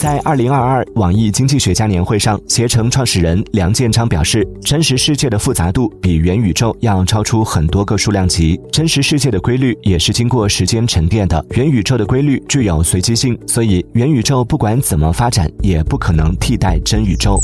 [0.00, 11.44] 在二零二二网易经济学家年会上携程创始人梁建章表示真实世界的复杂度比元宇宙要超出很多个数量级真实世界的规律也是经过时间沉淀的。
[11.50, 17.38] 元宇宙的规律具有随机性所以元宇宙不管怎么发展也不可能替代真宇宙。